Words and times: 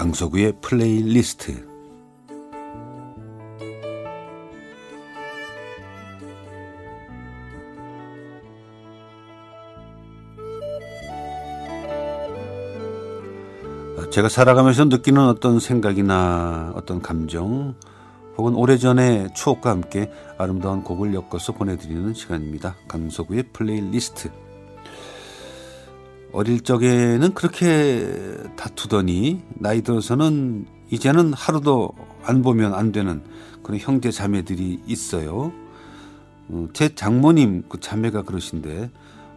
강석우의 0.00 0.54
플레이리스트 0.62 1.68
제가 14.10 14.30
살아가면서 14.30 14.86
느끼는 14.86 15.20
어떤 15.20 15.60
생각이나 15.60 16.72
어떤 16.74 17.02
감정 17.02 17.74
혹은 18.38 18.54
오래전의 18.54 19.34
추억과 19.34 19.68
함께 19.68 20.10
아름다운 20.38 20.82
곡을 20.82 21.12
엮어서 21.12 21.52
보내드리는 21.52 22.14
시간입니다. 22.14 22.74
강석우의 22.88 23.50
플레이리스트 23.52 24.30
어릴 26.32 26.60
적에는 26.60 27.34
그렇게 27.34 28.06
다투더니 28.56 29.42
나이 29.54 29.82
들어서는 29.82 30.66
이제는 30.90 31.32
하루도 31.32 31.90
안 32.22 32.42
보면 32.42 32.74
안 32.74 32.92
되는 32.92 33.22
그런 33.62 33.78
형제 33.80 34.10
자매들이 34.10 34.82
있어요. 34.86 35.52
어, 36.48 36.68
제 36.72 36.94
장모님 36.94 37.64
그 37.68 37.80
자매가 37.80 38.22
그러신데 38.22 38.90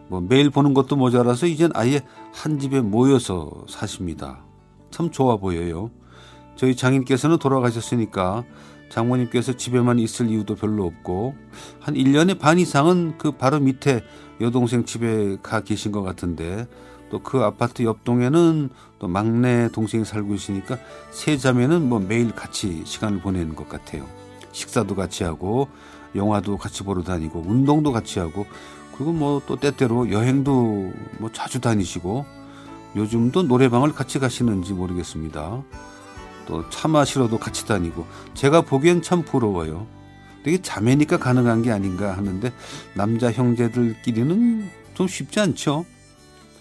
뭐 0.08 0.20
매일 0.20 0.50
보는 0.50 0.74
것도 0.74 0.96
모자라서 0.96 1.46
이젠 1.46 1.70
아예 1.74 2.02
한 2.32 2.58
집에 2.58 2.80
모여서 2.80 3.64
사십니다. 3.68 4.44
참 4.90 5.10
좋아 5.10 5.36
보여요. 5.36 5.90
저희 6.56 6.76
장인께서는 6.76 7.38
돌아가셨으니까 7.38 8.44
장모님께서 8.90 9.54
집에만 9.56 9.98
있을 9.98 10.28
이유도 10.28 10.54
별로 10.54 10.84
없고 10.86 11.34
한 11.80 11.94
1년의 11.94 12.38
반 12.38 12.58
이상은 12.58 13.14
그 13.18 13.32
바로 13.32 13.58
밑에 13.60 14.04
여동생 14.40 14.84
집에 14.84 15.36
가 15.42 15.60
계신 15.60 15.90
것 15.92 16.02
같은데 16.02 16.66
또 17.10 17.20
그 17.22 17.40
아파트 17.42 17.82
옆동에는 17.84 18.70
또 18.98 19.08
막내 19.08 19.68
동생이 19.72 20.04
살고 20.04 20.34
있으니까 20.34 20.78
세 21.12 21.36
자매는 21.36 21.88
뭐 21.88 22.00
매일 22.00 22.34
같이 22.34 22.82
시간을 22.84 23.20
보내는 23.20 23.54
것 23.54 23.68
같아요. 23.68 24.04
식사도 24.52 24.94
같이 24.96 25.22
하고 25.24 25.68
영화도 26.16 26.56
같이 26.58 26.82
보러 26.82 27.02
다니고 27.02 27.44
운동도 27.46 27.92
같이 27.92 28.18
하고 28.18 28.46
그리고 28.96 29.12
뭐 29.12 29.42
또 29.46 29.56
때때로 29.56 30.10
여행도 30.10 30.92
뭐 31.18 31.30
자주 31.32 31.60
다니시고 31.60 32.24
요즘도 32.96 33.44
노래방을 33.44 33.92
같이 33.92 34.18
가시는지 34.18 34.72
모르겠습니다. 34.72 35.62
또 36.46 36.64
차 36.70 36.88
마시러도 36.88 37.38
같이 37.38 37.66
다니고 37.66 38.06
제가 38.34 38.62
보기엔 38.62 39.02
참 39.02 39.22
부러워요. 39.22 39.86
되게 40.44 40.60
자매니까 40.60 41.18
가능한 41.18 41.62
게 41.62 41.70
아닌가 41.70 42.16
하는데 42.16 42.52
남자 42.94 43.32
형제들끼리는 43.32 44.68
좀 44.94 45.08
쉽지 45.08 45.40
않죠. 45.40 45.84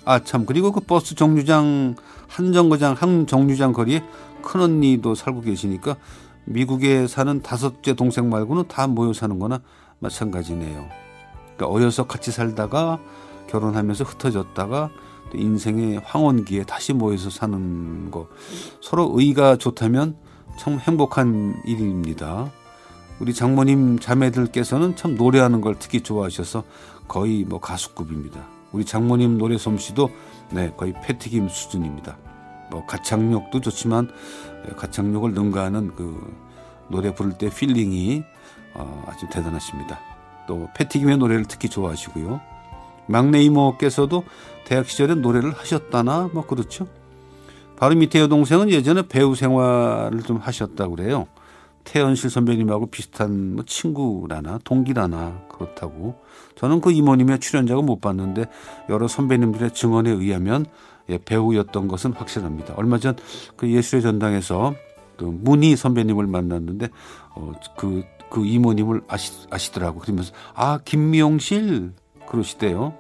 아 0.06 0.20
참 0.20 0.46
그리고 0.46 0.72
그 0.72 0.80
버스 0.82 1.16
정류장 1.16 1.96
한 2.28 2.54
정거장 2.54 2.94
한 2.94 3.28
정류장 3.28 3.74
거리에 3.74 4.04
큰 4.42 4.62
언니도 4.62 5.16
살고 5.16 5.42
계시니까 5.42 5.96
미국에 6.46 7.08
사는 7.08 7.42
다섯째 7.42 7.94
동생 7.94 8.30
말고는 8.30 8.68
다 8.68 8.88
모여 8.88 9.14
사는 9.14 9.38
거나 9.40 9.62
마찬가지네요. 10.00 10.90
그러니까 11.56 11.68
어려서 11.68 12.06
같이 12.08 12.32
살다가 12.32 13.00
결혼하면서 13.50 14.04
흩어졌다가 14.04 14.90
또 14.90 14.94
인생의 15.36 16.02
황혼기에 16.04 16.64
다시 16.64 16.94
모여서 16.94 17.30
사는 17.30 18.12
거 18.12 18.28
서로 18.82 19.12
의가 19.16 19.58
좋다면 19.58 20.16
참 20.58 20.80
행복한 20.80 21.62
일입니다. 21.66 22.52
우리 23.20 23.34
장모님 23.34 24.00
자매들께서는 24.00 24.96
참 24.96 25.16
노래하는 25.16 25.62
걸 25.62 25.76
특히 25.80 26.02
좋아하셔서 26.02 26.64
거의 27.08 27.44
뭐 27.44 27.60
가수급입니다. 27.60 28.46
우리 28.72 28.86
장모님 28.86 29.38
노래 29.38 29.58
솜씨도 29.58 30.10
네, 30.52 30.74
거의 30.76 30.94
패티김 31.04 31.50
수준입니다. 31.50 32.18
뭐 32.72 32.86
가창력도 32.86 33.62
좋지만 33.62 34.10
예, 34.68 34.74
가창력을 34.74 35.34
능가하는 35.34 35.96
그 35.96 36.36
노래 36.90 37.14
부를 37.14 37.38
때 37.38 37.50
필링이 37.50 38.24
어, 38.76 39.04
아주 39.08 39.28
대단하십니다. 39.32 40.00
또 40.48 40.68
패티김의 40.76 41.18
노래를 41.18 41.46
특히 41.46 41.70
좋아하시고요. 41.70 42.53
막내 43.08 43.42
이모께서도 43.42 44.24
대학 44.66 44.88
시절에 44.88 45.16
노래를 45.16 45.52
하셨다나 45.54 46.30
뭐 46.34 46.46
그렇죠. 46.46 46.88
바로 47.78 47.96
밑에 47.96 48.20
여동생은 48.20 48.70
예전에 48.70 49.08
배우 49.08 49.36
생활을 49.36 50.22
좀 50.24 50.38
하셨다고 50.38 50.96
그래요. 50.96 51.28
태연실 51.84 52.30
선배님하고 52.30 52.86
비슷한 52.88 53.56
뭐 53.56 53.66
친구라나 53.66 54.60
동기라나 54.64 55.42
그렇다고 55.50 56.16
저는 56.56 56.80
그 56.80 56.92
이모님의 56.92 57.40
출연작을 57.40 57.84
못 57.84 58.00
봤는데 58.00 58.46
여러 58.90 59.08
선배님들의 59.08 59.74
증언에 59.74 60.10
의하면 60.10 60.66
예, 61.10 61.18
배우였던 61.18 61.90
것은 61.90 62.14
확실합니다. 62.14 62.74
얼마 62.78 62.98
전 63.00 63.16
그 63.58 63.70
예술의 63.70 64.02
전당에서 64.02 64.76
그 65.18 65.26
문희 65.26 65.76
선배님을 65.76 66.28
만났는데 66.28 66.90
어, 67.36 67.54
그, 67.78 68.04
그 68.30 68.46
이모님을 68.46 69.02
아시, 69.08 69.32
아시더라고 69.50 70.00
그러면서 70.00 70.34
아 70.56 70.80
김미용실 70.84 71.92
그러시대요. 72.28 72.94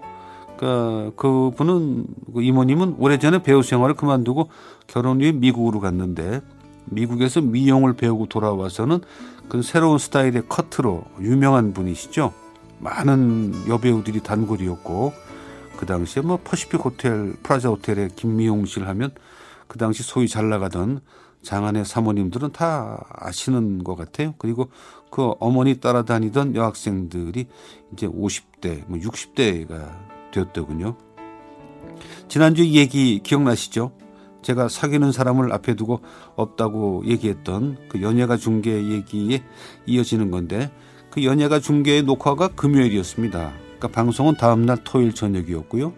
그러니까 0.57 1.11
그분은 1.15 2.05
그 2.33 2.41
이모님은 2.41 2.95
오래전에 2.99 3.43
배우 3.43 3.63
생활을 3.63 3.95
그만두고 3.95 4.49
결혼 4.87 5.21
후에 5.21 5.31
미국으로 5.31 5.79
갔는데 5.79 6.41
미국에서 6.85 7.41
미용을 7.41 7.93
배우고 7.93 8.27
돌아와서는 8.27 9.01
그 9.49 9.61
새로운 9.61 9.97
스타일의 9.97 10.43
커트로 10.47 11.03
유명한 11.21 11.73
분이시죠. 11.73 12.33
많은 12.79 13.67
여배우들이 13.67 14.21
단골이었고 14.21 15.13
그 15.77 15.85
당시에 15.85 16.21
뭐 16.21 16.39
퍼시픽 16.43 16.83
호텔, 16.83 17.33
프라자 17.43 17.69
호텔에 17.69 18.09
김미용 18.15 18.65
씨를 18.65 18.87
하면 18.87 19.11
그 19.67 19.77
당시 19.77 20.03
소위 20.03 20.27
잘 20.27 20.49
나가던 20.49 21.01
장안의 21.43 21.85
사모님들은 21.85 22.51
다 22.51 23.05
아시는 23.09 23.83
것 23.83 23.95
같아요. 23.95 24.33
그리고 24.37 24.69
그 25.11 25.33
어머니 25.39 25.79
따라다니던 25.79 26.55
여학생들이 26.55 27.47
이제 27.93 28.07
50대, 28.07 28.83
뭐 28.87 28.97
60대가 28.99 29.91
되었더군요. 30.31 30.97
지난주 32.27 32.65
얘기 32.69 33.19
기억나시죠? 33.19 33.91
제가 34.41 34.67
사귀는 34.67 35.11
사람을 35.11 35.53
앞에 35.53 35.75
두고 35.75 36.01
없다고 36.35 37.03
얘기했던 37.05 37.77
그 37.89 38.01
연예가 38.01 38.37
중계 38.37 38.89
얘기에 38.89 39.43
이어지는 39.85 40.31
건데 40.31 40.71
그 41.09 41.23
연예가 41.23 41.59
중계의 41.59 42.03
녹화가 42.03 42.49
금요일이었습니다. 42.49 43.53
그러니까 43.77 43.87
방송은 43.89 44.35
다음날 44.35 44.77
토요일 44.83 45.13
저녁이었고요. 45.13 45.93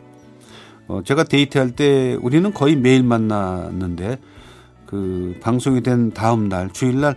어, 0.87 1.01
제가 1.03 1.23
데이트할 1.23 1.71
때 1.71 2.17
우리는 2.21 2.53
거의 2.53 2.75
매일 2.75 3.03
만났는데 3.03 4.19
그 4.85 5.37
방송이 5.41 5.81
된 5.81 6.11
다음 6.11 6.49
날 6.49 6.71
주일날 6.71 7.15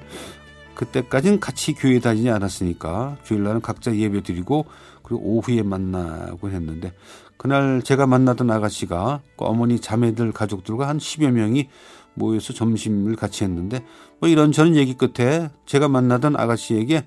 그때까지는 0.75 1.41
같이 1.41 1.75
교회 1.75 1.99
다니지 1.99 2.31
않았으니까 2.31 3.17
주일날은 3.25 3.61
각자 3.61 3.95
예배 3.95 4.23
드리고 4.23 4.67
그리고 5.03 5.23
오후에 5.23 5.63
만나고 5.63 6.51
했는데 6.51 6.93
그날 7.37 7.83
제가 7.83 8.07
만나던 8.07 8.51
아가씨가 8.51 9.21
그 9.37 9.45
어머니 9.45 9.81
자매들 9.81 10.33
가족들과 10.33 10.89
한 10.89 10.99
10여 10.99 11.31
명이 11.31 11.69
모여서 12.15 12.53
점심을 12.53 13.17
같이 13.17 13.45
했는데 13.45 13.85
뭐 14.21 14.29
이런저런 14.29 14.77
얘기 14.77 14.95
끝에 14.95 15.51
제가 15.67 15.89
만나던 15.89 16.37
아가씨에게 16.37 17.07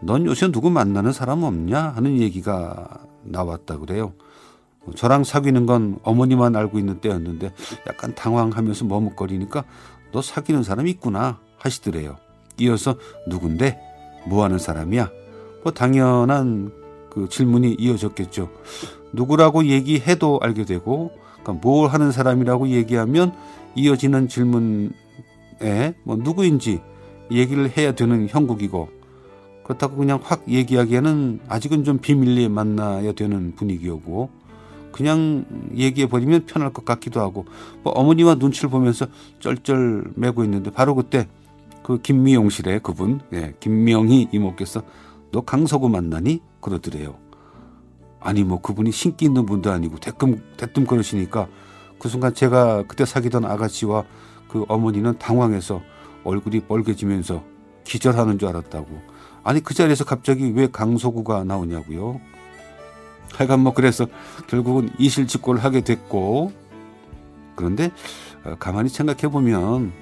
넌 0.00 0.26
요새 0.26 0.50
누구 0.50 0.70
만나는 0.70 1.12
사람 1.12 1.42
없냐 1.42 1.80
하는 1.80 2.18
얘기가 2.20 2.88
나왔다 3.22 3.78
그래요. 3.78 4.12
저랑 4.94 5.24
사귀는 5.24 5.66
건 5.66 5.98
어머니만 6.02 6.54
알고 6.54 6.78
있는 6.78 7.00
때였는데 7.00 7.52
약간 7.88 8.14
당황하면서 8.14 8.84
머뭇거리니까 8.84 9.64
너 10.12 10.22
사귀는 10.22 10.62
사람 10.62 10.86
있구나 10.86 11.38
하시더래요. 11.58 12.16
이어서 12.58 12.96
누군데? 13.28 13.78
뭐 14.26 14.44
하는 14.44 14.58
사람이야? 14.58 15.10
뭐 15.62 15.72
당연한 15.72 16.72
그 17.10 17.28
질문이 17.28 17.76
이어졌겠죠. 17.78 18.50
누구라고 19.12 19.66
얘기해도 19.66 20.40
알게 20.42 20.64
되고 20.64 21.10
그러니까 21.42 21.52
뭘 21.54 21.88
하는 21.90 22.12
사람이라고 22.12 22.68
얘기하면 22.68 23.34
이어지는 23.74 24.28
질문에 24.28 24.90
뭐 26.02 26.16
누구인지 26.16 26.80
얘기를 27.30 27.70
해야 27.76 27.92
되는 27.92 28.28
형국이고 28.28 28.88
그렇다고 29.64 29.96
그냥 29.96 30.20
확 30.22 30.44
얘기하기에는 30.48 31.40
아직은 31.48 31.84
좀 31.84 31.98
비밀리에 31.98 32.48
만나야 32.48 33.12
되는 33.12 33.54
분위기였고 33.56 34.30
그냥 34.96 35.44
얘기해 35.76 36.08
버리면 36.08 36.46
편할 36.46 36.72
것 36.72 36.86
같기도 36.86 37.20
하고 37.20 37.44
뭐 37.82 37.92
어머니와 37.92 38.36
눈치를 38.36 38.70
보면서 38.70 39.06
쩔쩔 39.40 40.04
매고 40.14 40.42
있는데 40.44 40.70
바로 40.70 40.94
그때 40.94 41.28
그 41.82 42.00
김미용실의 42.00 42.80
그분 42.82 43.20
예, 43.34 43.52
김명희 43.60 44.30
이모께서 44.32 44.82
너 45.32 45.42
강서구 45.42 45.90
만나니 45.90 46.40
그러더래요. 46.62 47.18
아니 48.20 48.42
뭐 48.42 48.62
그분이 48.62 48.90
신기 48.90 49.26
있는 49.26 49.44
분도 49.44 49.70
아니고 49.70 49.98
대뜸 49.98 50.42
대뜸 50.56 50.86
그러시니까 50.86 51.46
그 51.98 52.08
순간 52.08 52.32
제가 52.32 52.84
그때 52.88 53.04
사귀던 53.04 53.44
아가씨와 53.44 54.04
그 54.48 54.64
어머니는 54.66 55.18
당황해서 55.18 55.82
얼굴이 56.24 56.60
빨개지면서 56.60 57.44
기절하는 57.84 58.38
줄 58.38 58.48
알았다고. 58.48 58.88
아니 59.44 59.60
그 59.60 59.74
자리에서 59.74 60.06
갑자기 60.06 60.50
왜 60.56 60.68
강소구가 60.68 61.44
나오냐고요. 61.44 62.18
하여간 63.36 63.60
뭐 63.60 63.74
그래서 63.74 64.06
결국은 64.46 64.90
이실직고를 64.98 65.62
하게 65.62 65.82
됐고 65.82 66.52
그런데 67.54 67.90
어, 68.44 68.56
가만히 68.58 68.88
생각해 68.88 69.28
보면 69.32 69.92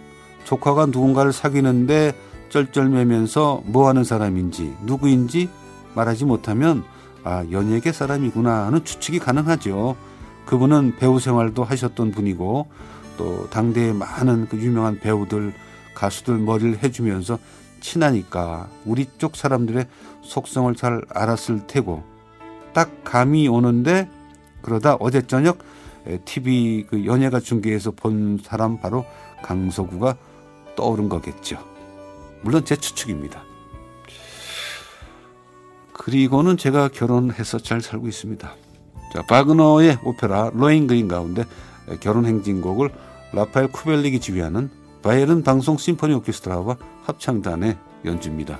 조카가 0.44 0.86
누군가를 0.86 1.32
사귀는데 1.32 2.12
쩔쩔매면서 2.48 3.62
뭐 3.66 3.88
하는 3.88 4.04
사람인지 4.04 4.76
누구인지 4.82 5.48
말하지 5.94 6.24
못하면 6.24 6.84
아 7.24 7.44
연예계 7.50 7.92
사람이구나 7.92 8.66
하는 8.66 8.84
추측이 8.84 9.18
가능하죠. 9.18 9.96
그분은 10.46 10.96
배우 10.96 11.18
생활도 11.18 11.64
하셨던 11.64 12.12
분이고 12.12 12.66
또 13.16 13.48
당대의 13.50 13.94
많은 13.94 14.46
그 14.48 14.58
유명한 14.58 15.00
배우들 15.00 15.54
가수들 15.94 16.38
머리를 16.38 16.82
해주면서 16.82 17.38
친하니까 17.80 18.68
우리 18.84 19.06
쪽 19.18 19.36
사람들의 19.36 19.86
속성을 20.22 20.74
잘 20.74 21.02
알았을 21.08 21.66
테고 21.66 22.02
딱 22.74 23.04
감이 23.04 23.48
오는데 23.48 24.10
그러다 24.60 24.96
어제 25.00 25.26
저녁 25.26 25.58
TV 26.26 26.86
그 26.88 27.06
연예가 27.06 27.40
중계에서 27.40 27.92
본 27.92 28.38
사람 28.42 28.78
바로 28.78 29.06
강서구가 29.42 30.16
떠오른 30.76 31.08
거겠죠. 31.08 31.58
물론 32.42 32.64
제 32.64 32.76
추측입니다. 32.76 33.42
그리고는 35.92 36.56
제가 36.58 36.88
결혼해서 36.88 37.58
잘 37.58 37.80
살고 37.80 38.08
있습니다. 38.08 38.54
자, 39.12 39.22
바그너의 39.26 40.00
오페라 40.04 40.50
로잉 40.52 40.86
그린 40.86 41.08
가운데 41.08 41.44
결혼 42.00 42.26
행진곡을 42.26 42.90
라파엘 43.32 43.68
쿠벨릭이 43.68 44.20
지휘하는 44.20 44.70
바이에른 45.02 45.42
방송 45.42 45.78
심포니 45.78 46.14
오케스트라와 46.14 46.76
합창단의 47.04 47.78
연주입니다. 48.04 48.58